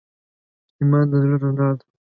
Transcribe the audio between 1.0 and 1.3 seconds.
د